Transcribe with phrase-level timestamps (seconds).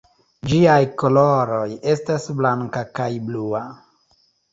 [0.51, 3.61] Ĝiaj koloroj estas blanka kaj blua.